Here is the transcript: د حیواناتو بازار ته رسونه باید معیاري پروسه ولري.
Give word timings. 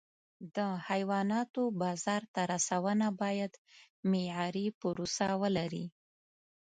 د 0.55 0.57
حیواناتو 0.87 1.63
بازار 1.81 2.21
ته 2.33 2.41
رسونه 2.53 3.07
باید 3.21 3.53
معیاري 4.09 4.67
پروسه 4.79 5.27
ولري. 5.41 5.85